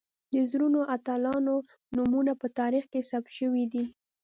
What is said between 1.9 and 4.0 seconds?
نومونه په تاریخ کې ثبت شوي دي.